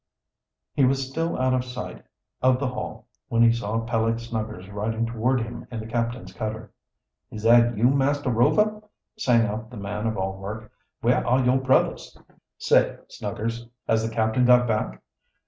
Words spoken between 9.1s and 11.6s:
sang out the man of all work. "Where are your